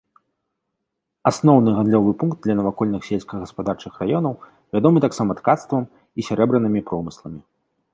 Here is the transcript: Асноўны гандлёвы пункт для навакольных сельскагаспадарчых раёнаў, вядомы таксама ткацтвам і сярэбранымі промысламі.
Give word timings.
Асноўны 1.31 1.69
гандлёвы 1.77 2.11
пункт 2.23 2.39
для 2.47 2.55
навакольных 2.61 3.01
сельскагаспадарчых 3.11 3.93
раёнаў, 4.05 4.33
вядомы 4.79 4.97
таксама 5.09 5.31
ткацтвам 5.43 5.83
і 5.91 6.19
сярэбранымі 6.31 6.79
промысламі. 6.91 7.39